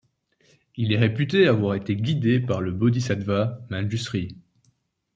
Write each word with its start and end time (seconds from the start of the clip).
Il 0.77 0.91
est 0.93 0.97
réputé 0.97 1.47
avoir 1.47 1.75
été 1.75 1.95
guidé 1.95 2.39
par 2.39 2.59
le 2.59 2.71
bodhisattva 2.71 3.61
Manjushri. 3.69 4.35